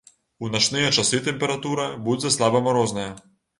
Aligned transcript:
У 0.45 0.47
начныя 0.55 0.87
часы 0.97 1.19
тэмпература 1.27 1.87
будзе 2.09 2.35
слабамарозная. 2.39 3.09